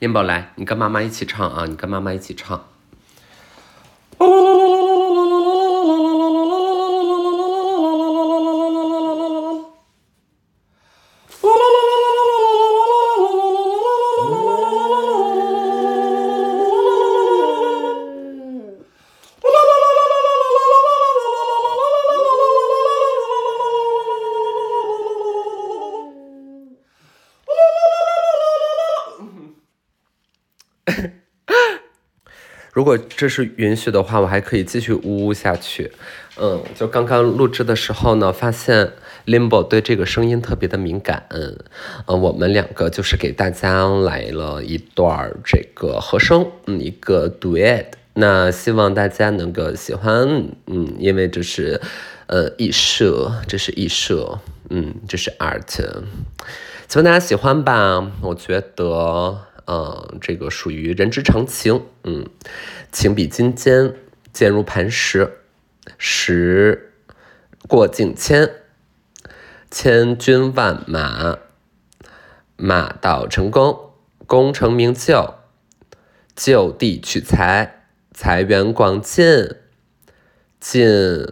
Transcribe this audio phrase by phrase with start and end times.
[0.00, 1.66] 英宝来，你跟妈妈一起唱啊！
[1.66, 2.64] 你跟妈妈一起唱。
[32.78, 35.90] 如果这是允许的话，我还可以继续呜呜下去。
[36.40, 38.92] 嗯，就刚刚录制的时候呢，发现
[39.26, 41.24] Limbo 对这个声音特别的敏感。
[41.30, 41.58] 嗯，
[42.06, 47.86] 我们两个就是给大家来了一段这个和声，嗯，一个 duet。
[48.14, 51.80] 那希望大家能够喜欢，嗯，因为这是
[52.28, 54.38] 呃艺术，这是艺术，
[54.70, 55.80] 嗯，这是 art。
[56.86, 59.47] 希望大家喜欢吧，我觉得。
[59.68, 61.82] 嗯，这个属于人之常情。
[62.04, 62.26] 嗯，
[62.90, 63.94] 情比金坚，
[64.32, 65.30] 坚如磐石。
[65.96, 66.92] 石
[67.66, 68.50] 过境迁，
[69.70, 71.38] 千军万马，
[72.56, 73.92] 马到成功，
[74.26, 75.34] 功成名就，
[76.36, 79.24] 就地取材，财源广进，
[80.60, 81.26] 进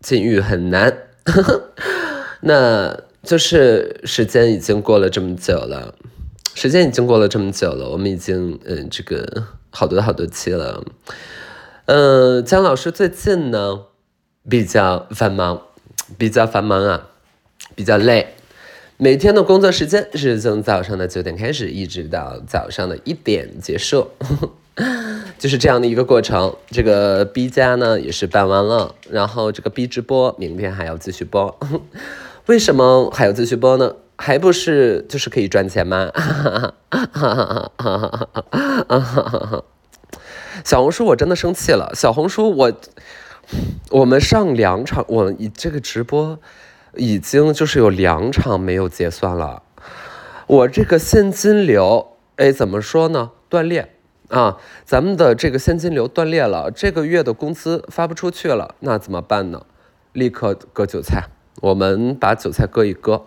[0.00, 1.08] 禁欲很难。
[2.42, 5.94] 那就是时间已经过了这么久了。
[6.54, 10.84] 时间已经过了这么久了，我们已经嗯，这个好多好多期了。
[11.86, 13.80] 嗯，姜老师最近呢
[14.48, 15.62] 比较繁忙，
[16.18, 17.08] 比较繁忙啊，
[17.74, 18.34] 比较累。
[18.96, 24.10] 每天的工作时间是从早上的九点开始，一直到早上的一点结束，
[25.38, 26.54] 就是这样的一个过程。
[26.70, 31.58] 这个 B 加呢也是办完了，然后这个 B 直播明天还要继续播。
[32.46, 33.94] 为什么还要继续播呢？
[34.22, 36.12] 还不是就是可以赚钱吗？
[40.62, 41.90] 小红书我真的生气了。
[41.94, 42.70] 小红书我
[43.88, 46.38] 我们上两场，我这个直播
[46.96, 49.62] 已经就是有两场没有结算了。
[50.46, 53.30] 我这个现金流，哎，怎么说呢？
[53.48, 53.94] 断裂
[54.28, 54.58] 啊！
[54.84, 59.64] 咱们的这个现金流断裂了，这个月的工资发不出去了，那怎么办呢？
[60.12, 61.30] 立刻割韭菜，
[61.62, 63.24] 我们把韭菜割一割。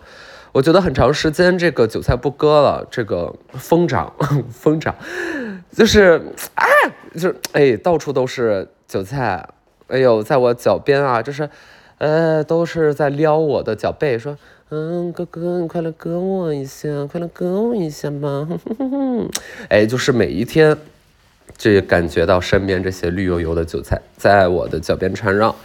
[0.54, 4.14] 我觉得很长时间这个韭菜不割了，这个疯长
[4.54, 4.96] 疯长，
[5.72, 6.22] 就是
[6.54, 6.64] 啊，
[7.16, 9.50] 就是哎，到处都是韭菜，
[9.88, 11.50] 哎呦，在我脚边啊，就是，
[11.98, 14.38] 呃，都是在撩我的脚背，说，
[14.70, 18.48] 嗯，哥哥，你快来割我一下，快来割我一下吧，
[19.70, 20.78] 哎，就是每一天，
[21.58, 25.56] 就感觉到身边这些绿油油的韭菜在我的脚边缠绕，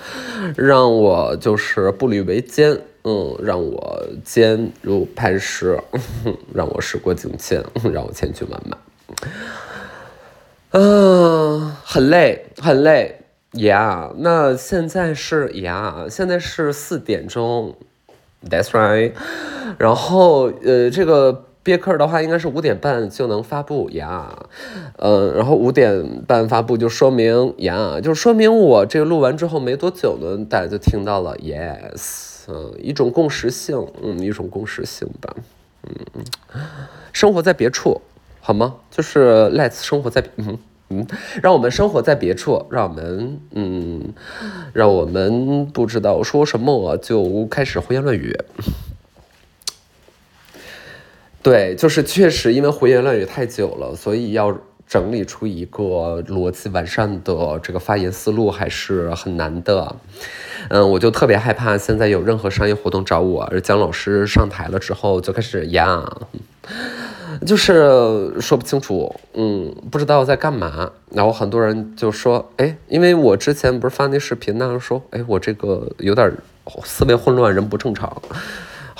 [0.56, 2.80] 让我就是步履维艰。
[3.08, 5.80] 嗯，让我坚如磐石，
[6.52, 8.76] 让我时过境迁，让我千军万马。
[10.72, 14.12] 嗯，很累，很累呀。
[14.18, 17.74] 那现在是呀，现在是四点钟
[18.46, 19.12] ，That's right。
[19.78, 24.48] 然后呃，这个憋课的话，应该是五点半就能发布呀。
[24.98, 32.37] 嗯，然后五点半发布，就说明呀，就说明我这个录完之后没多久呢，大家就听到了，Yes。
[32.50, 35.36] 嗯，一种共识性，嗯，一种共识性吧，
[35.82, 36.24] 嗯，
[37.12, 38.00] 生活在别处，
[38.40, 38.76] 好吗？
[38.90, 41.06] 就是 Let's 生活在，嗯嗯，
[41.42, 44.14] 让我们生活在别处，让我们，嗯，
[44.72, 48.34] 让我们不知道说什么就开始胡言乱语。
[51.42, 59.94] 对，就是确实因为胡言乱语太久了，所以要整理出一个逻辑完善的这个发言思路还是很难的。
[60.70, 66.04] 嗯，我就特别害怕现在有任何商业活动找我，而姜老师上台了之后就开始呀，
[67.46, 70.90] 就是说不清楚，嗯，不知道在干嘛。
[71.10, 76.32] 然后很多人就说，哎，因为我之前不是发那视频呢，说，哎，我这个有点
[76.84, 78.20] 思维混乱，人不正常。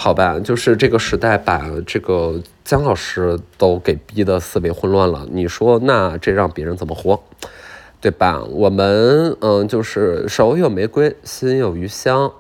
[0.01, 7.21] 好吧，就是这个时代把这个姜老师都给逼得思维混乱了，你说那这让别人怎么活？
[8.01, 8.41] 对吧？
[8.45, 12.33] 我们嗯，就是手有玫瑰，心有余香，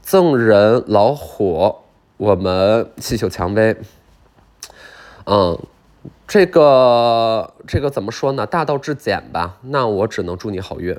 [0.00, 1.74] 赠人老虎，
[2.16, 3.76] 我们细嗅蔷薇。
[5.26, 5.58] 嗯，
[6.26, 8.46] 这个这个怎么说呢？
[8.46, 9.58] 大道至简吧。
[9.60, 10.98] 那我只能祝你好运。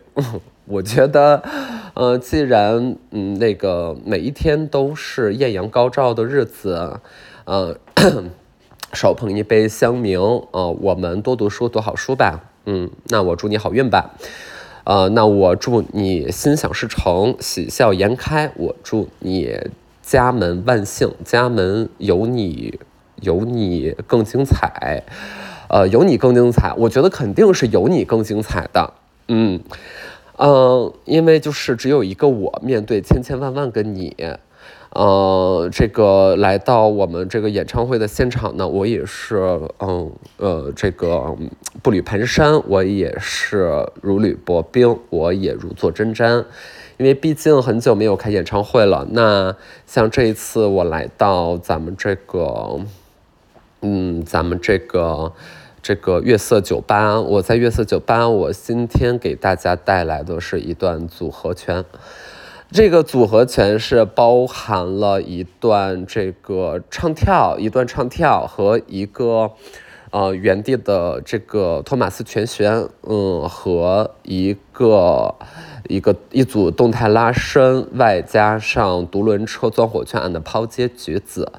[0.68, 1.44] 我觉得，
[1.94, 7.00] 呃，既然嗯那个每一天都是艳阳高照的日子，
[7.46, 7.78] 呃，
[8.92, 12.42] 手捧一杯香茗，呃，我们多读书，读好书吧。
[12.66, 14.16] 嗯，那我祝你好运吧，
[14.86, 18.52] 呃，那我祝你心想事成，喜笑颜开。
[18.56, 19.56] 我祝你
[20.02, 22.80] 家门万幸，家门有你
[23.22, 25.04] 有你更精彩，
[25.70, 28.94] 呃，有你更精彩，我觉得肯定是有你更精彩的，
[29.28, 29.60] 嗯
[30.38, 34.16] 嗯，因为就是只有一个我面对千千万万个你。
[34.92, 41.36] 呃，这个来到我们这个演唱会的现场呢，我也是，嗯，呃，这个
[41.84, 46.46] 步履蹒跚，我也是如履薄冰，我也如坐针毡，
[46.96, 49.06] 因为毕竟很久没有开演唱会了。
[49.12, 52.80] 那像这一次我来到咱们这个，
[53.82, 55.34] 嗯，咱们这个
[55.86, 61.86] 这个月色酒吧，我在月色酒吧，我今天给大家带来的是一段组合拳。
[62.72, 69.52] 这个组合拳是包含了一段这个唱跳，一段唱跳和一个
[70.10, 75.36] 呃原地的这个托马斯全旋，嗯，和一个
[75.88, 81.52] 一个一组动态拉伸，外加上独轮车钻火圈 and 抛接举子。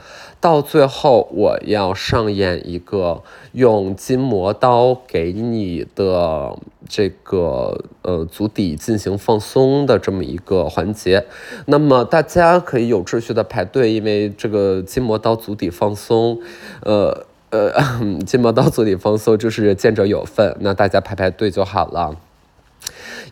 [0.47, 3.21] 到最后，我要上演一个
[3.51, 6.57] 用筋膜刀给你的
[6.89, 11.25] 这个呃足底进行放松的这么一个环节。
[11.65, 16.39] 那么大家可以有秩序的排队，因为这个筋膜刀足底放松，
[16.85, 17.73] 呃呃，
[18.25, 22.15] 筋膜刀足底放松就是见者有份，那大家排排队就好了。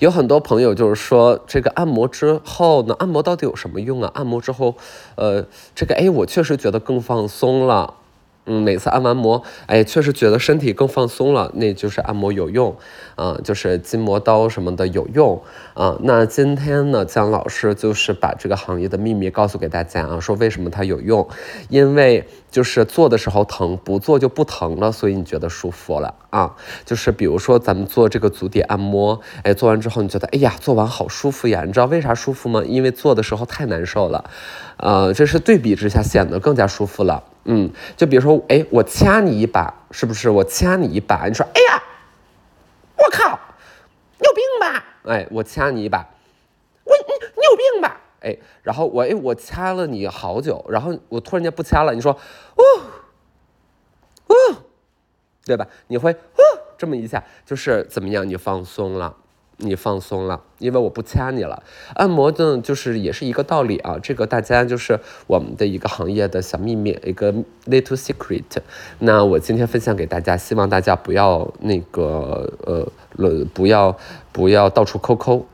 [0.01, 4.11] 有很多朋友就是说，这个按摩之后呢，按摩到底有什么用啊？
[4.15, 4.75] 按摩之后，
[5.17, 7.95] 呃，这个哎，我确实觉得更放松了。
[8.47, 12.77] 嗯，每次按完摩，哎，确实觉得身体更放松了，那就是按摩有用，
[13.17, 15.41] 啊，就是筋膜刀什么的有用，
[15.73, 21.27] 啊，那今天呢，姜老师就是把这个行业的秘密告诉给大家啊，说为什么它有用，
[21.71, 26.55] 因为就是做的时候疼，不做就不疼了，所以你觉得舒服了啊，
[26.85, 32.63] 就是比如说咱们做这个足底按摩，哎，做完之后你觉得，哎呀，做完好舒服呀，你知道为啥舒服吗？
[32.67, 34.31] 因为做的时候太难受了，
[34.77, 37.25] 呃，这是对比之下显得更加舒服了。
[37.45, 40.31] 嗯，就比如说，哎，我掐你一把，是不是？
[40.31, 41.83] 我掐你一把，你说，哎呀，
[42.97, 43.39] 我靠，
[44.19, 44.85] 你有病吧？
[45.05, 45.99] 哎，我掐你一把，
[46.85, 48.01] 我你你有病吧？
[48.21, 52.65] 哎，然后我哎我掐了你好久，然后我突然间不掐了，你说，哦，
[54.29, 54.35] 哦，
[55.45, 55.67] 对吧？
[55.89, 56.43] 你会哦
[56.79, 58.27] 这么一下，就是怎么样？
[58.27, 59.15] 你放松了。
[59.59, 61.63] 你放松了，因为我不掐你了。
[61.95, 63.99] 按摩呢，就是也是一个道理啊。
[64.03, 67.33] 这个大家就是我们的一个行业的小秘密，一个
[67.67, 68.43] little secret。
[68.99, 73.97] 那我今天分享给大家，希望大家不要那个呃，不要
[74.33, 75.47] 不要到处抠抠。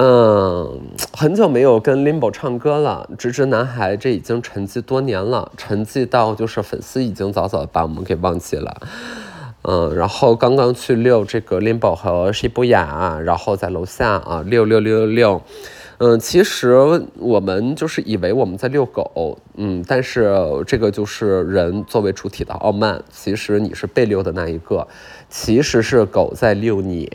[0.00, 0.80] 嗯，
[1.12, 8.80] 很久没有跟 Limbo 唱歌了，直直男孩，这已经沉寂多年了，沉寂到就是粉丝已经早早把我们给忘记了。
[9.62, 15.42] 嗯，然后刚刚去遛这个 Limbo 和西布雅，然后在楼下啊遛遛遛遛，
[15.98, 20.32] 嗯，其实我们就是以为我们在遛狗，嗯，但是
[20.64, 24.86] 这个就是人作为主体的傲慢，其实你是被遛的那一个，
[25.28, 27.10] 其实是狗在遛你，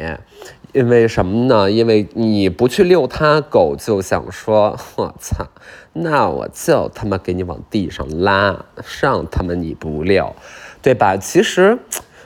[0.73, 1.71] 因为什么呢？
[1.71, 5.47] 因为你不去遛它，狗就想说，我操，
[5.93, 10.35] 那我就他妈给你往地上拉，上他妈你不遛，
[10.81, 11.15] 对吧？
[11.15, 11.79] 其实。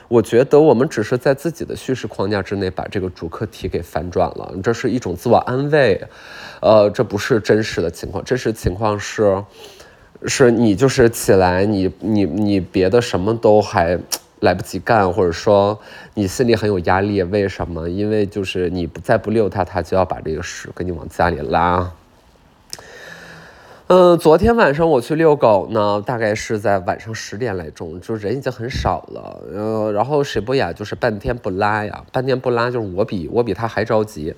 [0.08, 6.02] 我觉得我们只是在自己的叙事框架之内把这个主课题给反转了，这是一种自我安慰，
[6.60, 9.44] 呃，这不是真实的情况，真实情况是，
[10.24, 13.98] 是你就是起来，你你你别的什么都还
[14.40, 15.78] 来不及干，或者说
[16.14, 17.86] 你心里很有压力，为什么？
[17.86, 21.92] 因为就是你再不遛它，它就要把这个屎给你往家里拉。
[23.88, 29.40] 嗯，昨天晚上我去遛狗呢，大概是在晚上十点来钟，就人已经很少了。
[29.50, 34.34] 嗯，然后水博雅就是半天不拉呀，半天不拉，就是我比我比他还着急。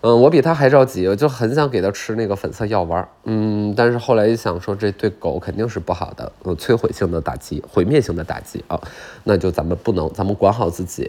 [0.00, 3.08] 嗯，我比他还着急，我就很想给他吃那个粉色药丸。
[3.22, 8.76] 嗯，但是后来一想，说这对狗肯定是不好的，嗯，摧毁性的打击，毁灭性的打击啊，
[9.22, 11.08] 那就咱们不能，咱们管好自己。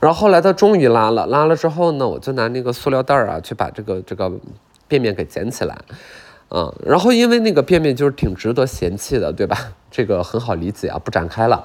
[0.00, 4.28] 然后后来他终于拉了，拉了之后呢，我就拿那个塑料袋啊，去把这个这个
[4.88, 5.78] 便便给捡起来。
[6.50, 9.56] 嗯，然后因为那个便便就是挺值得嫌弃的，对吧？
[9.90, 11.62] 这个很好理解啊，不展开了。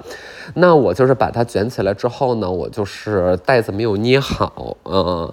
[0.55, 5.31] 那我就是把它卷起来之后呢，我就是袋子没有捏好，嗯，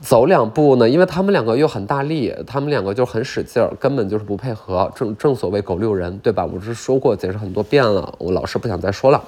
[0.00, 4.90] 走两步呢，因为他们两个又很大力，他们两个就很使劲儿，根本就是不配合。
[4.94, 6.44] 正正所谓狗遛人，对吧？
[6.44, 9.22] 我是说过，解释很多遍了，我老是不想再说了。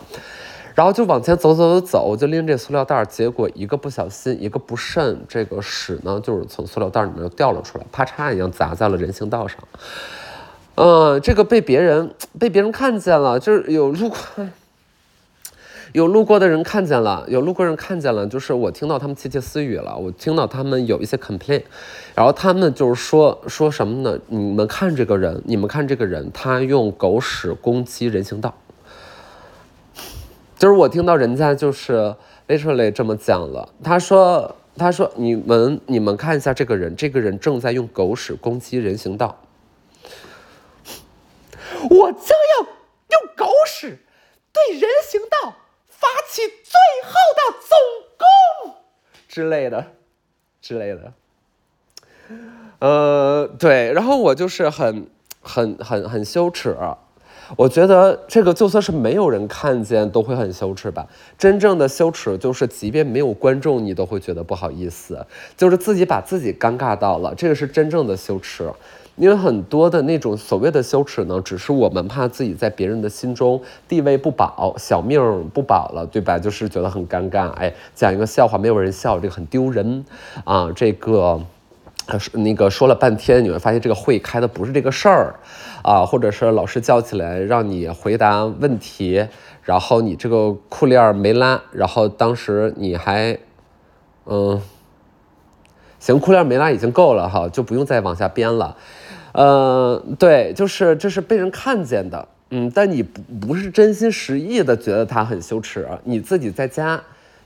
[0.75, 9.59] 然后就往前走走走走，我就拎这塑料袋，结果一个不小心，一个不慎，这个屎呢，就是从塑料袋里面掉了出来，啪嚓一样砸在了人行道上。
[10.77, 14.17] 嗯，这个被别人 被别人看见了，就是有路过，
[15.93, 21.63] 有路过的人看见了，有路过人看见了，就是我听到他们窃窃私语了，我听到他们有一些 complain，
[22.15, 24.19] 然后他们就是说说什么呢？
[24.29, 28.55] 你们看这个人，你们看这个人，他用狗屎攻击人行道，
[30.61, 32.15] 就是我听到人家就是
[32.47, 39.41] literally 这么讲了，他说他说你们你们看一下这个人，这个人正在用狗屎攻击人行道，
[41.89, 44.01] 我将要用狗屎。
[44.53, 45.55] 对人行道
[45.89, 47.79] 发起最后的总
[48.19, 48.75] 攻
[49.29, 49.87] 之类的，
[50.61, 51.15] 之类的。
[52.81, 55.09] 呃，对，然后我就是很、
[55.41, 56.77] 很、很、很羞耻。
[57.57, 61.07] 我觉得这个就算是没有人看见，都会很羞耻吧。
[61.39, 68.71] 真正的羞耻就是，即便没有观众，你都会觉得不好意思，就是自己把自己尴尬到了，这个是真正的羞耻。
[69.17, 76.39] 因为很多的那种所谓的羞耻呢，只是我们怕自己在别人的心中地位不保，小命不保了，对吧？
[76.39, 80.07] 就是觉得很尴尬，哎，讲一个笑话没有人笑，这个很丢人
[80.45, 80.73] 啊。
[80.75, 81.39] 这个，
[82.33, 85.35] 那个说了半天，你会发现这个会开的不是这个事儿
[85.83, 89.27] 啊，或者是老师叫起来让你回答问题，
[89.63, 93.39] 然后你这个裤链没拉，然后当时你还，
[94.27, 94.61] 嗯，
[95.99, 98.77] 行，裤链没拉已经够了哈，就不用再往下编了。
[99.33, 107.01] 嗯，对，就是这是被人看见的，嗯，但你不不是真心实意的觉得他很羞耻，你自己在家，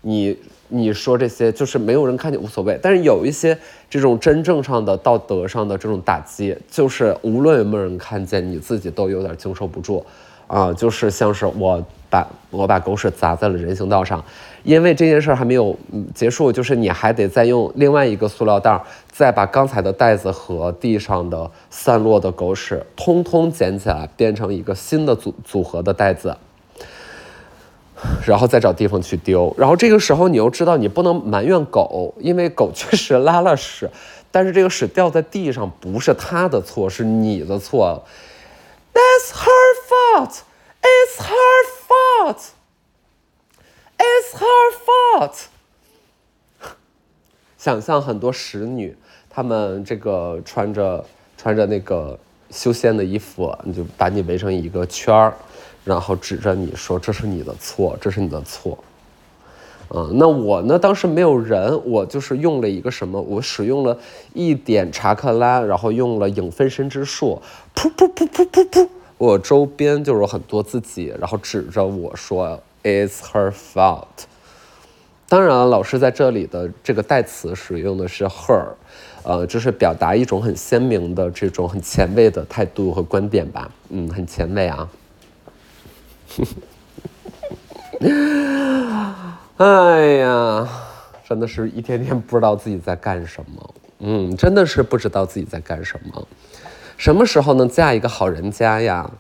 [0.04, 3.58] 你你说这些就是没有人看见无所谓，但是有一些
[3.90, 10.04] 这种真正上的道德上的这种打击，就是无论有没有人看见，你自己都有点经受不住，
[10.46, 11.84] 啊，就是像是我。
[12.11, 14.25] 把我把狗屎砸在了人行道上，
[14.62, 15.76] 因为这件事还没有
[16.14, 18.80] 结束，就是你还得再用另外一个塑料袋，
[19.11, 26.37] 再把刚才的袋子和地上的散落的狗屎通通捡起来，变成一个新的组组合的袋子，
[28.26, 29.54] 然后再找地方去丢。
[29.58, 33.90] 然后这个时候你又知道你不能埋怨狗，因为狗确实拉了屎，
[34.30, 38.04] 但是这个屎掉在地上不是它的错，是你的错。
[38.92, 40.42] That's her fault.
[40.82, 42.40] It's her fault.
[43.99, 45.37] It's her fault.
[47.56, 48.96] 想象很多使女，
[49.30, 51.04] 她们这个穿着
[51.37, 52.18] 穿着那个
[52.51, 55.35] 修仙的衣服，你就把你围成一个圈儿，
[55.85, 58.79] 然后指着你说：“这是你的错，这是你的错。”
[59.95, 60.79] 嗯，那我呢？
[60.79, 63.21] 当时没有人，我就是用了一个什么？
[63.21, 63.97] 我使用了
[64.33, 67.41] 一点查克拉，然后用了影分身之术，
[67.75, 68.89] 噗噗噗噗噗噗。
[69.19, 74.25] 我周边就有很多自己，然后指着我说 "It's her fault"。
[75.29, 78.69] 当然，老师在这里的这个代词使用的是 "her"，
[79.25, 83.71] 呃，就是表达一种很鲜明的这种很前卫的态度和观点吧。
[83.88, 84.88] 嗯，很前卫啊。
[89.57, 90.69] 哎呀，
[91.28, 93.75] 真的是一天天不知道自己在干什么。
[94.00, 96.28] 嗯，真的是不知道自己在干什么。
[96.97, 99.11] 什么时候能嫁一个好人家呀？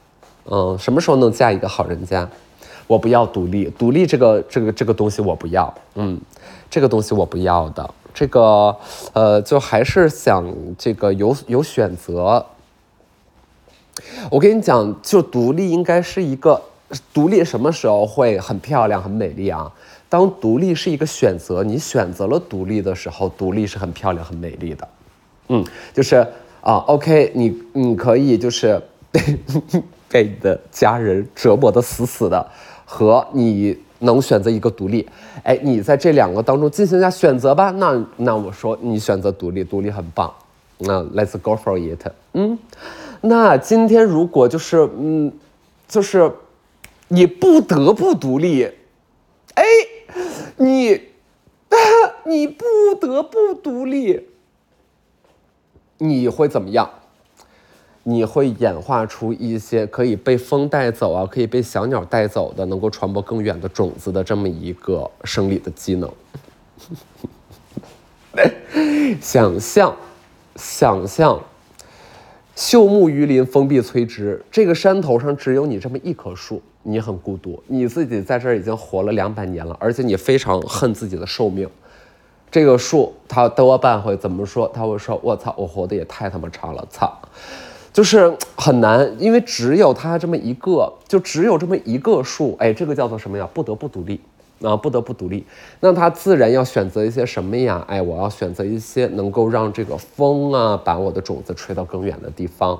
[0.44, 2.28] 嗯，什么时候能嫁一个好人家？
[2.86, 5.72] 我不要独立，独立这个这个这个东西我不要。
[5.94, 6.20] 嗯，
[6.68, 7.94] 这个东西我不要的。
[8.14, 8.74] 这个
[9.12, 10.46] 呃，就还是想
[10.78, 12.46] 这个有有选择。
[14.30, 16.62] 我跟你讲，就独立应该是一个
[17.12, 19.70] 独立，什么时候会很漂亮很美丽啊？
[20.08, 24.88] 当独立是一个选择，你选择了独立的时候，独立是很漂亮很美丽的。
[25.48, 26.26] 嗯，就是。
[26.64, 28.80] 啊，OK，你你可以就是
[30.08, 32.50] 被你的家人折磨的死死的，
[32.86, 35.08] 和你能选择一个独立，
[35.42, 37.70] 哎，你在这两个当中进行一下选择吧。
[37.70, 40.32] 那那我说你选择独立，独立很棒，
[40.78, 42.06] 那 Let's go for it。
[42.32, 42.58] 嗯，
[43.20, 45.32] 那今天如果就是嗯，
[45.88, 46.30] 就是
[47.08, 48.68] 你不得不独立，
[49.54, 49.64] 哎，
[50.56, 51.00] 你
[52.26, 52.64] 你不
[53.00, 54.28] 得不独立。
[55.98, 56.90] 你会怎么样？
[58.06, 66.12] 你会演化出一些可以被风带走啊，可以被小鸟带走的，能够传播更远的种子的这么一个生理的机能。
[69.22, 69.96] 想象，
[70.56, 71.40] 想象，
[72.54, 74.44] 秀木鱼林，风必摧之。
[74.50, 81.66] 这个山头上只有你这么一棵树，你很孤独，你自己在这儿已经活了两百年了，而且你非常恨自己的寿命。
[82.50, 84.68] 这个树，他多半会怎么说？
[84.74, 87.16] 他会说：“我操，我活的也太他妈长了，操！”
[87.94, 92.56] 就是很难，因为只有它这么一个，就只有这么一个树。
[92.58, 93.48] 哎，这个叫做什么呀？
[93.54, 94.20] 不得不独立
[94.60, 95.46] 啊，不得不独立。
[95.78, 97.84] 那它自然要选择一些什么呀？
[97.86, 102.76] 哎，我要选择一些能够让这个风啊，把我的种子吹到更远的地方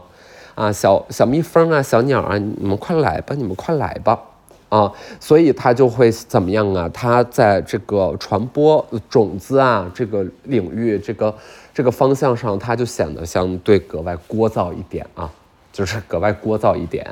[0.56, 0.72] 啊。
[0.72, 4.20] 小小蜜蜂啊，小鸟啊，你们快来吧，你们快来吧。
[4.68, 4.90] 啊，
[5.20, 6.90] 所以它就会怎么样啊？
[6.92, 11.32] 它在这个传播种子啊这个领域，这个
[11.74, 15.28] 这个方向上，它就显得相对格外聒噪一点啊，
[15.72, 17.04] 就是格外聒噪一点。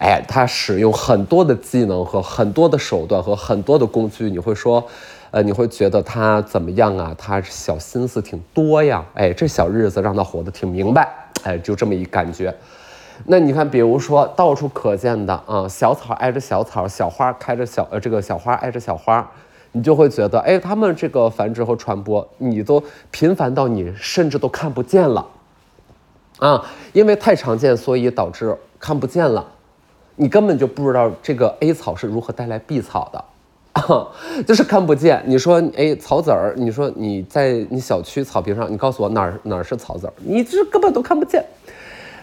[0.00, 4.82] 哎，它使用很多的技能和很多的手段和很多的工具，你会说，
[5.30, 7.14] 呃，你会觉得他怎么样啊？
[7.18, 9.04] 他小心思挺多呀。
[9.12, 11.06] 哎，这小日子让他活得挺明白。
[11.42, 12.54] 哎，就这么一感觉。
[13.26, 19.30] 那你看，比如说到处可见的啊，小草挨着小草，小花开着小呃，这个小花挨着小花，
[19.72, 25.26] 你就会觉得，哎，它们这个繁殖和传播，你都频繁到你甚至都看不见了，
[26.38, 29.46] 啊，因为太常见，所以导致看不见了，
[30.16, 35.22] 你根本就不知道这个 A 草是如何带来 B 草的，就是看不见。
[35.26, 41.44] 你说，哎，草籽儿，你说你在你小区草坪上，你告诉我哪儿哪儿是草籽儿，你这根本都看不见。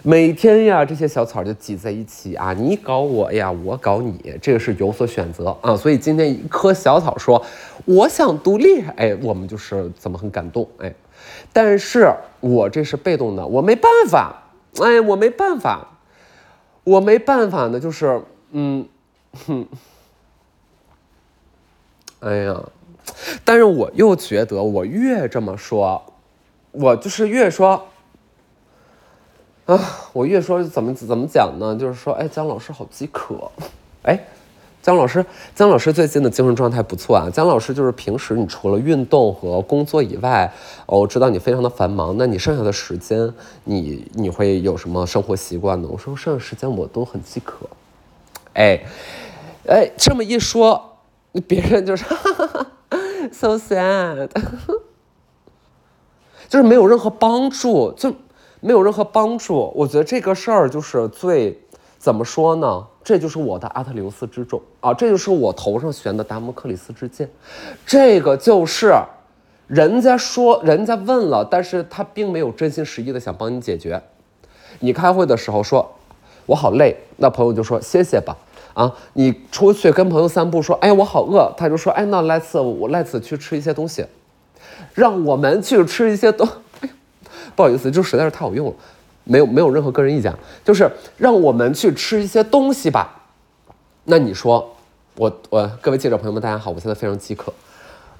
[0.08, 5.76] 每天呀，这些小草就挤在一起啊，你搞我呀，我搞你，这个是有所选择啊。
[5.76, 7.44] 所以今天一棵小草说
[7.86, 10.94] 我想独立，哎，我们就是怎么很感动，哎，
[11.52, 14.44] 但是我这是被动的，我没办法，
[14.80, 15.98] 哎，我没办法，
[16.84, 18.22] 我没办法呢，就是
[18.52, 18.88] 嗯，
[19.48, 19.66] 哼，
[22.20, 22.64] 哎呀，
[23.44, 26.14] 但是我又觉得我越这么说，
[26.70, 27.88] 我就是越说。
[29.66, 29.80] 啊，
[30.14, 31.76] 我越说怎么怎么讲呢？
[31.76, 33.50] 就是说，哎，姜老师好饥渴，
[34.04, 34.28] 哎，
[34.84, 37.30] 姜老师，姜老师最近的精神状态不错啊。
[37.34, 40.54] 姜老师就是平时你除了运动和工作以外，
[40.86, 45.88] 哦，我知道你非常的繁忙，那你剩下的时间，你你会有什么生活习惯呢？
[45.92, 47.68] 我说剩下时间我都很饥渴，
[48.54, 48.86] 哎，
[49.68, 50.98] 哎，这么一说，
[51.48, 52.06] 别人就是
[53.34, 54.30] so sad，
[56.48, 58.14] 就是没有任何帮助，就。
[58.66, 61.56] 没有任何帮助，我觉得这个事儿就是最，
[62.00, 62.84] 怎么说呢？
[63.04, 67.30] 这就是我的阿特留斯之重啊，这就是我头上悬的达摩克里斯之剑，
[67.86, 68.92] 这个就是，
[69.68, 74.02] 人家说，人家问了，但是他并没有真心实意的想帮你解决。
[74.80, 75.88] 你开会的时候说，
[76.48, 78.36] 我好累，那朋友就说歇歇吧。
[78.74, 84.08] 啊，你出去跟朋友散步说，哎，我好饿，他就说，哎，那 let's 我 let's 去吃一些东西，
[84.96, 86.50] 让我们去吃一些东。
[87.56, 88.74] 不好意思，就实在是太好用了，
[89.24, 93.24] 没有没有任何个人意见，就是让我们去吃一些东西吧。
[94.04, 94.76] 那你说，
[95.16, 97.54] 我我各位记者朋友们，大家好，我现在非常饥渴。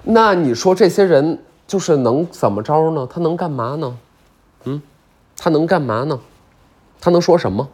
[0.04, 3.06] 那你说这些人就是能怎么着呢？
[3.10, 3.98] 他能干嘛呢？
[4.64, 4.80] 嗯，
[5.36, 6.18] 他能干嘛呢？
[7.00, 7.68] 他能说什么？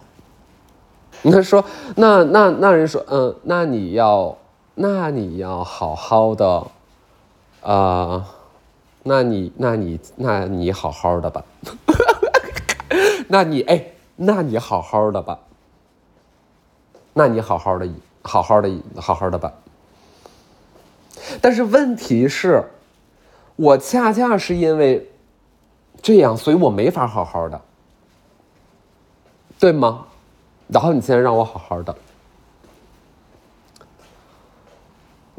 [1.24, 4.36] 他说，那那那人说，嗯，那你要
[4.74, 6.66] 那你要好好的，
[7.62, 8.26] 啊。
[9.04, 11.44] 那你，那你，那你好好的吧。
[13.28, 13.84] 那你，哎，
[14.16, 15.38] 那你好好的吧。
[17.14, 17.88] 那你好好的，
[18.22, 19.52] 好好的，好好的吧。
[21.40, 22.64] 但是问题是，
[23.56, 25.10] 我恰恰是因为
[26.00, 27.60] 这样，所以我没法好好的，
[29.58, 30.06] 对吗？
[30.68, 31.96] 然后你现在让我好好的，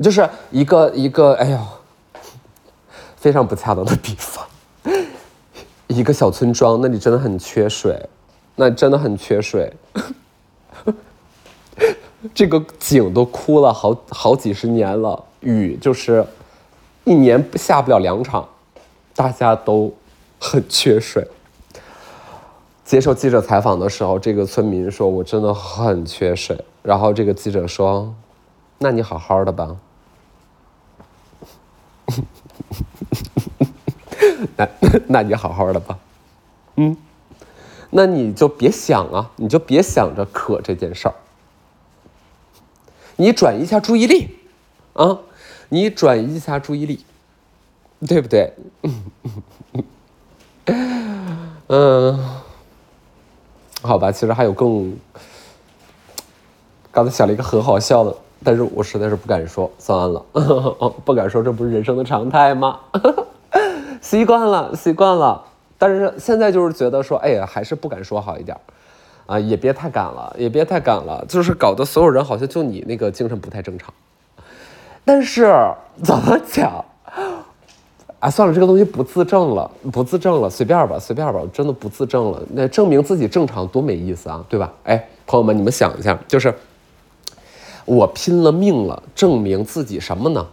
[0.02, 1.60] 就是一个一个，哎呦。
[3.24, 4.46] 非常不恰当的比方，
[5.88, 7.98] 一个小村庄，那里真的很缺水，
[8.58, 9.72] 那真的很缺水，
[12.36, 16.28] 这个井都枯了好好几十年了，雨就是
[17.06, 18.46] 一年下不了两场，
[19.16, 19.94] 大家都
[20.38, 21.26] 很缺水。
[22.84, 28.14] 接受记者采访的时候，这个村民说：“我真的很缺水。”然后这个记者说
[28.80, 29.78] ：“那你好好的吧。”
[34.58, 34.68] 那
[35.08, 35.98] 那你好好的吧，
[36.76, 36.96] 嗯，
[37.92, 41.16] 那你就别想啊，你就别想着渴这件事儿，
[43.18, 44.38] 你转移一下注意力
[44.94, 45.20] 啊，
[45.70, 47.04] 你转移一下注意力，
[48.08, 48.54] 对不对？
[51.68, 52.42] 嗯，
[53.82, 54.98] 好吧，其实还有更，
[56.92, 60.24] 刚才想了一个很好笑的，但是我实在是不敢说，算了，
[61.06, 62.80] 不敢说，这不是人生的常态吗？
[64.02, 65.42] 习惯了，习惯了，
[65.78, 68.58] 但是现在就是觉得说，哎呀，还是不敢说好一点，
[69.26, 73.94] 啊，也别太敢了，也别太敢了，就是搞得所有人好像就你那个精神不太正常。
[75.06, 75.54] 但是
[76.04, 76.84] 怎么讲？
[78.20, 82.42] 啊，算了，这个东西不自证了，不自证了，随便吧，随便吧，真的不自证了。
[82.54, 84.72] 那证明自己正常多没意思啊，对吧？
[84.84, 86.54] 哎，朋友们，你们想一下，就是
[87.86, 90.46] 我拼了命了，证明自己什么呢？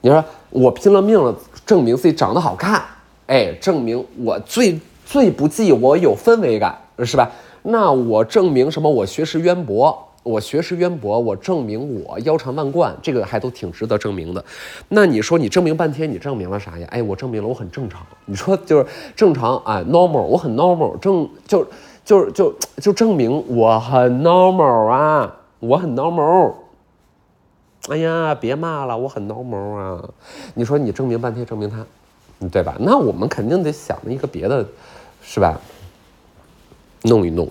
[0.00, 1.34] 你说我拼了命了。
[1.66, 2.80] 证明自己长得好看，
[3.26, 7.28] 哎，证明我最最不济我有氛围感，是吧？
[7.62, 8.88] 那我证明什么？
[8.88, 14.44] 我学识渊博，我学识渊博，我证明我腰缠万贯，这个还都挺值得证明的。
[14.90, 16.86] 那你说你证明半天，你证明了啥呀？
[16.92, 18.06] 哎，我证明了我很正常。
[18.26, 21.66] 你说就是正常啊，normal，我很 normal，正就
[22.04, 26.54] 就就就证明我很 normal 啊，我很 normal。
[27.88, 30.10] 哎呀，别骂了，我很 normal 啊。
[30.54, 31.86] 你说你证明半天，证明他，
[32.50, 32.76] 对吧？
[32.80, 34.66] 那我们肯定得想一个别的，
[35.22, 35.60] 是吧？
[37.02, 37.48] 弄一弄。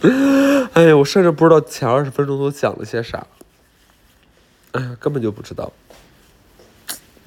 [0.72, 3.26] 哎呀，我甚至不知道前二十分钟都讲了些啥，
[4.72, 5.70] 哎呀，根本就不知道。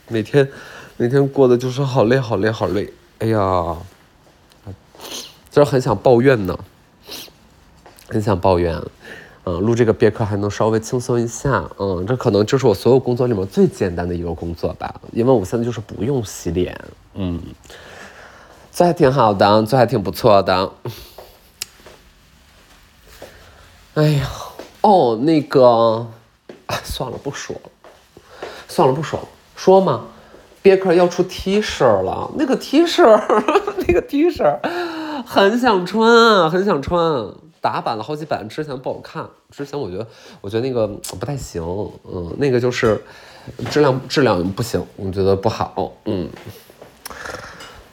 [0.07, 0.49] 每天，
[0.97, 2.91] 每天过的就是好累，好累，好累。
[3.19, 3.77] 哎呀，
[5.51, 6.57] 就是很想抱怨呢，
[8.07, 8.81] 很想抱怨。
[9.43, 11.63] 嗯，录这个别克还能稍微轻松一下。
[11.77, 16.77] 嗯，这可能就是我所有工作里面最简单的一个工作吧，因为我现在就是不用洗脸。
[17.13, 17.41] 嗯，
[18.73, 20.71] 这还挺好的，这还挺不错的。
[23.93, 24.27] 哎呀，
[24.81, 26.05] 哦，那个，
[26.83, 27.71] 算了，不说了，
[28.67, 30.07] 算了，不说了，说嘛，
[30.61, 33.01] 别克要出 T 恤了，那个 T 恤，
[33.87, 34.59] 那个 T 恤，
[35.25, 36.99] 很想穿啊，很想穿，
[37.67, 40.07] 打版了好几版，之前不好看，之前我觉得，
[40.39, 40.87] 我觉得那个
[41.19, 41.61] 不太行，
[42.05, 43.01] 嗯，那个就是
[43.69, 46.29] 质量质量不行，我觉得不好，嗯。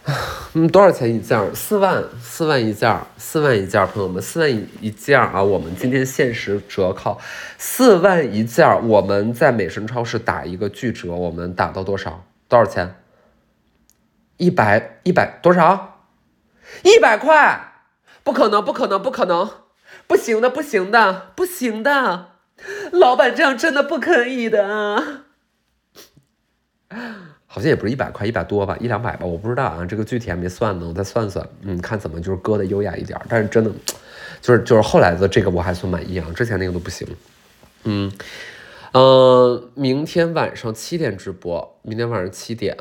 [0.54, 1.52] 嗯，多少钱一件？
[1.56, 5.42] 四万，四万一件，四万一件，朋友们，四万一一件啊！
[5.42, 7.18] 我们今天限时折扣，
[7.58, 12.22] 四万一件，我们在美神超市打一个巨折，我们打到多少？
[12.46, 12.94] 多少钱？
[14.36, 15.98] 一百一百多少？
[16.84, 17.72] 一百块？
[18.22, 19.50] 不可能，不可能，不可能，
[20.06, 22.28] 不行的，不行的，不行的，
[22.92, 25.22] 老板这样真的不可以的。
[27.46, 33.20] 好像也不是一百块，一百多吧，一两百吧，我不知道啊，这个具体还没算呢，我再算算，嗯，看怎么就是割的优雅一点。
[33.28, 33.70] 但是真的，
[34.40, 37.06] 就是就是后来的这个我还算满意啊，之前那个都不行。
[37.84, 38.12] 嗯
[38.92, 42.76] 嗯，明天晚上七点直播，明天晚上七点，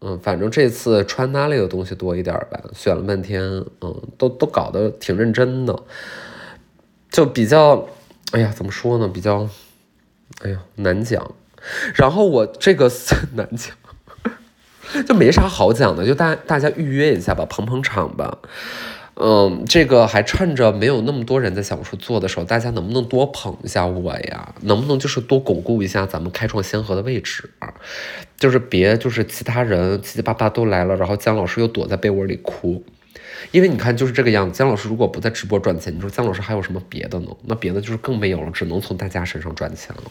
[0.00, 3.42] 嗯，反正这次穿搭类的东西多一点吧，选了半天，
[3.80, 5.82] 嗯，都都搞得挺认真的，
[7.10, 7.88] 就比较，
[8.32, 9.48] 哎呀，怎么说呢，比较，
[10.42, 11.34] 哎呀，难讲。
[11.94, 12.90] 然后我这个
[13.34, 13.74] 难讲。
[15.06, 18.38] 就没啥好讲的，就大大家预约一下吧，捧捧场吧。
[19.20, 24.54] 嗯，这个还趁着没有那么多人在小红书做的时候，大家能不能多捧一下我呀？
[24.62, 27.50] 能不能就是多巩固一下咱们开创先河的位置？
[27.58, 27.74] 啊
[28.38, 32.82] 就是别就是其他人七七八八都来了，然后姜老师又躲在被窝里哭。
[33.50, 37.28] 因为你看就是这个样子，姜老师如果不在直播赚钱，你说姜老师还有什么别的呢？
[37.46, 40.04] 那别的就是更没有了，只能从大家身上赚钱了。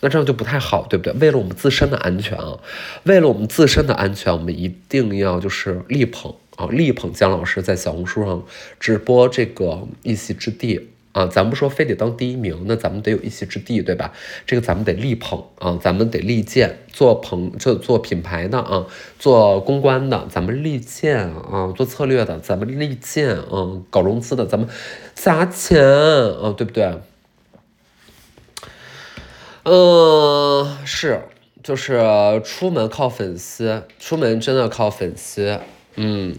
[0.00, 1.12] 那这样就不太好，对不对？
[1.14, 2.58] 为了我们自身的安全啊，
[3.02, 8.44] 为了我们自身的安全，我们一定要就是力捧啊，力捧姜老师在小红书上
[8.78, 10.88] 直播这个一席之地
[11.18, 11.26] 啊。
[11.26, 14.12] 咱不说非得当第一名，那咱们得有一席之地，对吧？
[14.46, 18.86] 这个咱们得力捧啊，咱们得力荐，做捧就做品牌的啊，
[19.18, 24.68] 做公关的，咱们力荐啊，做策略的，咱们力荐啊，搞融资的，咱们
[25.14, 26.98] 砸钱啊，对不对？
[29.64, 31.20] 嗯，是，
[31.62, 35.60] 就是出门靠粉丝，出门真的靠粉丝。
[35.96, 36.34] 嗯，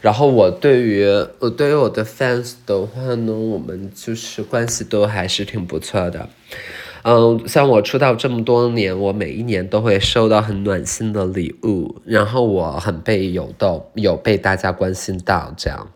[0.00, 1.04] 然后我对于
[1.38, 6.28] 我对于我的 fans 的话呢，我们就是关系都还是挺不错的。
[7.02, 15.88] 嗯，像我出道这么多年，我每一年都会收到很暖心的礼物，然后我很被有到有被大家关心到这样。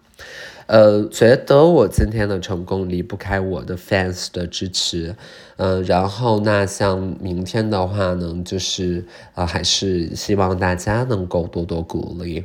[0.67, 5.17] 呃，觉得我今天的成功离不开我的 fans 的支持，
[5.57, 12.45] 嗯，然后那像明天的话呢，就是啊，还是希望大家能够多多鼓励，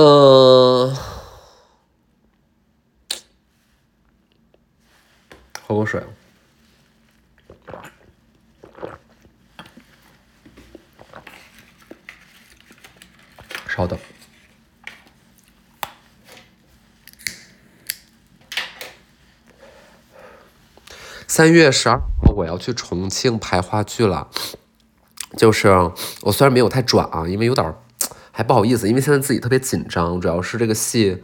[0.00, 0.94] 嗯，
[5.66, 6.00] 喝口水，
[13.66, 13.98] 稍等。
[21.26, 22.06] 三月十二号
[22.36, 24.30] 我要去重庆拍话剧了，
[25.36, 25.66] 就是
[26.20, 27.74] 我虽然没有太转啊，因为有点
[28.38, 31.20] 还不好意思，因为现在自己特别紧张，主要是这个戏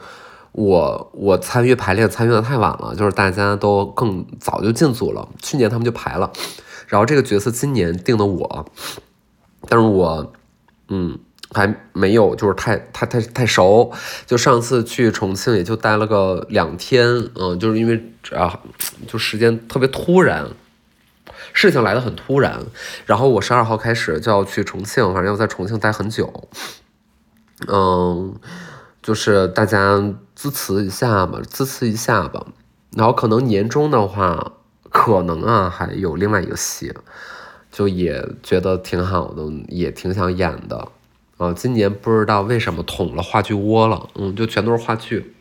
[0.50, 6.32] 我我参与排练参与的太晚了，就是大家都更早就进组了，去年他们就排了，
[6.88, 8.66] 然后这个角色今年定的我，
[9.68, 10.32] 但是我
[10.88, 11.16] 嗯。
[11.52, 13.92] 还没有，就是太太太太熟。
[14.26, 18.58] 就上次去重庆，也就待了个两天，嗯，就是因为啊，
[19.06, 20.48] 就时间特别突然，
[21.52, 22.60] 事情来的很突然。
[23.06, 26.48] 然后我十二号开始就要去重庆，反正要在重庆待很久。
[27.68, 28.34] 嗯，
[29.02, 32.46] 就是大家支持一下嘛，支持一下吧。
[32.96, 34.52] 然后可能年终的话，
[34.90, 36.92] 可能啊还有另外一个戏，
[37.70, 40.88] 就也觉得挺好的，也挺想演的。
[41.36, 45.33] 啊，今年不知道为什么捅了话剧窝了，嗯，就全都是话剧。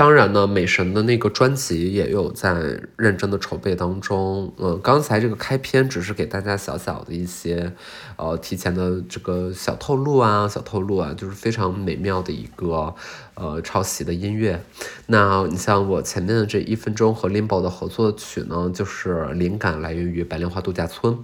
[0.00, 4.50] 当然呢，美神的那个专辑也有在认真的筹备当中。
[4.56, 7.70] 嗯，刚才这个开篇只是给大家小小的一些，
[8.16, 12.94] 呃，提前的这个小透露啊，小透露啊，就是非常美妙的一个，
[13.34, 14.64] 呃，抄袭的音乐。
[15.08, 21.18] 那你像我前面的这一分钟和 Limbo 的合作曲呢，就是灵感来源于白莲花度假村。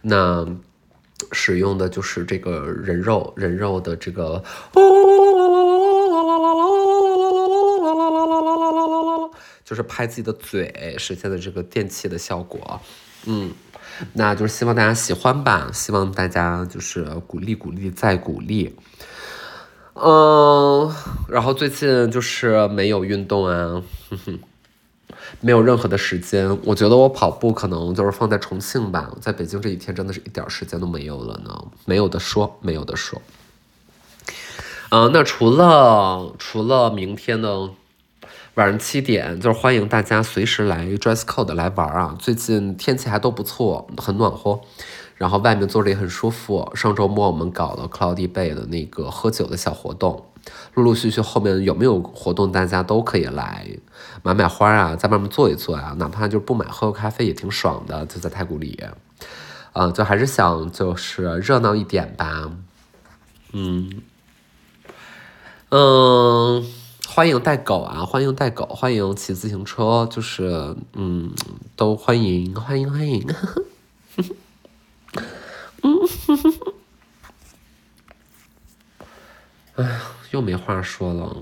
[0.00, 0.46] 那
[1.30, 4.42] 使用的就是这个人肉人肉的这个。
[7.94, 9.30] 啦啦啦啦啦啦啦啦
[9.64, 12.80] 就是拍自己的嘴实现的这个电器的效果，
[13.24, 13.52] 嗯，
[14.12, 18.76] 那就是希望大家喜欢吧，希望大家就是鼓励鼓励再鼓励，
[19.94, 20.92] 嗯，
[21.28, 24.38] 然后最近就是没有运动啊，哼哼，
[25.40, 33.22] 没有任何的时间，我觉得我跑步可能就是放在重庆吧，在北京这几天真的是一点时间都没有了呢，没有的说，没有的说，
[34.90, 37.70] 嗯，那除了除了明天呢？
[38.54, 42.14] 晚上七点，就是欢迎大家随时来 dress code 来玩啊！
[42.20, 44.60] 最近天气还都不错，很暖和，
[45.16, 46.70] 然后外面坐着也很舒服。
[46.72, 50.26] 上周末我们搞了 Cloudy Bay 的那个喝酒的小活动，
[50.74, 53.66] 陆陆续续后面有没有活动，大家都可以来
[54.22, 58.80] 买买花啊，在外面坐一坐啊，哪怕就不买喝个咖啡也挺爽的，就在太古里，
[59.72, 62.52] 啊，就还是想就是热闹一点吧，
[63.52, 63.90] 嗯，
[65.70, 66.64] 嗯。
[67.14, 68.04] 欢迎带狗啊！
[68.04, 71.32] 欢迎带狗，欢迎骑自行车，就是嗯，
[71.76, 73.24] 都欢迎欢迎欢迎。
[75.84, 76.00] 嗯，
[79.76, 80.00] 哎呀，
[80.32, 81.36] 又没话说了。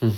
[0.00, 0.16] 嗯，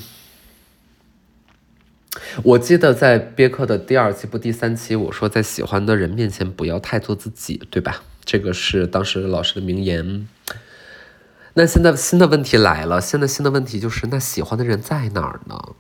[2.45, 8.05] 我记得在别克的第二期不第三期，我说在喜欢的人面前不要太做自己，对吧？
[8.31, 10.29] 这个是当时老师的名言。
[11.55, 15.75] 那现在新的问题来了，现在新的问题就是，那喜欢的人在哪儿呢？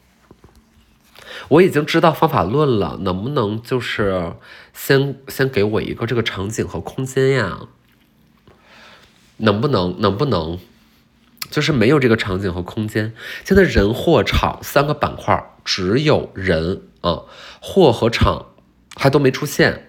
[1.49, 4.33] 我已经知道方法论了，能不能就是
[4.73, 7.69] 先先给我一个这个场景和空间呀？
[9.37, 10.59] 能不能能不能
[11.51, 13.13] 就是没有这个场景和空间？
[13.45, 17.25] 现在人货场三个板块，只有人啊，
[17.61, 18.47] 货和场
[18.97, 19.85] 还都没出现。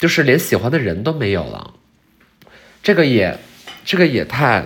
[0.00, 1.74] 就是连喜欢的人都没有了，
[2.82, 3.38] 这个也，
[3.84, 4.64] 这个也太，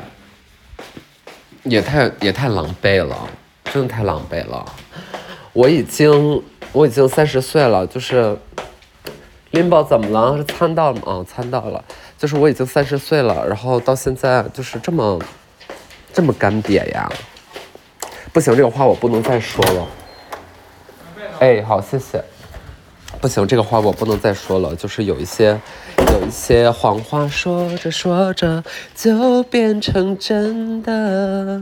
[1.65, 3.29] 也太也太狼狈了，
[3.65, 4.65] 真的太狼狈了。
[5.53, 8.39] 我已经我已经三十岁了，就是
[9.51, 10.37] ，limbo 怎么了？
[10.37, 11.13] 是参到了吗？
[11.13, 11.85] 啊，参到了。
[12.17, 15.21] 就是我已经三十岁了，然后到现在就是这么，
[16.13, 17.11] 这么干瘪呀。
[18.33, 19.87] 不行，这个话我不能再说了。
[21.41, 22.23] 哎，好，谢谢。
[23.25, 24.77] 不行，这个话我不能再说了。
[24.77, 25.59] 就是有一些，
[25.97, 28.63] 有一些谎话说着说着
[28.95, 31.59] 就变成真的。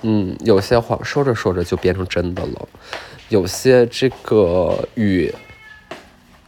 [0.00, 2.66] 嗯，有些谎说着说着就变成真的了。
[3.28, 5.30] 有些这个语，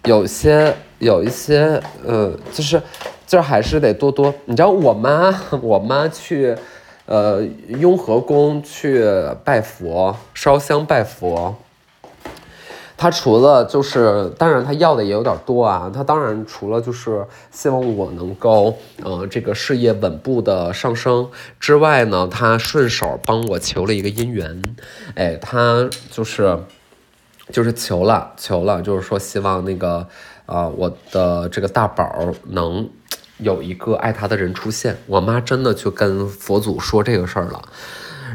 [0.05, 2.81] 有些有一些，呃，就是
[3.27, 4.35] 就还是得多多。
[4.47, 6.57] 你知道我妈，我妈去，
[7.05, 9.05] 呃，雍和宫去
[9.45, 11.55] 拜佛，烧香拜佛。
[12.97, 15.91] 他除了就是，当然他要的也有点多啊。
[15.93, 21.29] 他当然除了就是希望我能够，呃，这个事业稳步的上升
[21.59, 24.63] 之外呢，他顺手帮我求了一个姻缘。
[25.17, 26.59] 哎，他就是
[27.51, 30.07] 就是求了求了，就是说希望那个，
[30.47, 32.89] 呃，我的这个大宝能
[33.39, 34.97] 有一个爱他的人出现。
[35.07, 37.61] 我妈真的去跟佛祖说这个事儿了。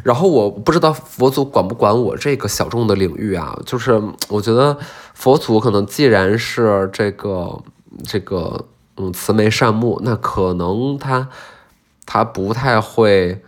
[0.04, 4.78] 然后我不知道佛祖管不管我这个小众的领域啊，就是我觉得
[5.14, 7.62] 佛祖可能既然是这个
[8.04, 8.66] 这个
[8.98, 11.28] 嗯慈眉善目，那可能他
[12.06, 13.42] 他不太会，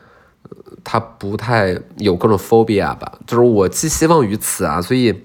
[0.84, 5.24] 他不太有各种 phobia 吧，就是我寄希望于此啊，所以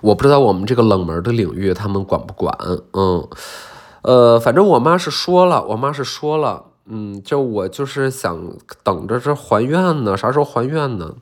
[0.00, 2.56] 我不知道我们这个冷门的领域他们管不管，
[2.92, 3.28] 嗯
[4.02, 6.66] 呃，反正我妈是说了，我妈是说了。
[6.88, 11.14] 嗯，就我就是想等着这还愿呢，啥时候还愿呢？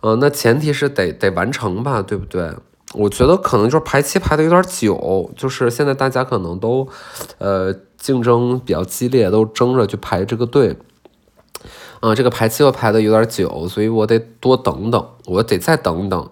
[0.00, 2.52] 嗯，那前提是得得完成吧，对不对？
[2.94, 6.88] 我觉得可能就是排期排的有点久，就是现在大家可能都，
[7.38, 10.76] 呃，竞争比较激烈，都争着去排这个队。
[12.00, 16.30] 嗯，这个排期又排的有点久，所以我得多等等，我得再等等。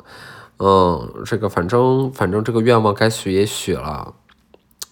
[0.58, 4.14] 嗯，这个反正反正这个愿望该许也许了。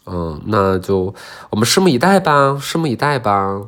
[0.06, 1.14] 嗯，那就
[1.50, 3.62] 我们拭目以待吧，拭目以待吧。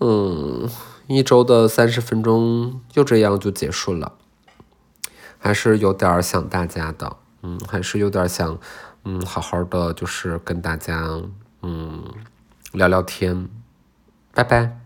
[0.00, 0.68] 嗯，
[1.06, 4.12] 一周的三十分钟就这样就结束了，
[5.38, 8.58] 还是有点想大家的，嗯，还是有点想，
[9.04, 11.20] 嗯，好好的就是跟大家，
[11.62, 12.04] 嗯，
[12.72, 13.48] 聊聊天，
[14.32, 14.83] 拜拜。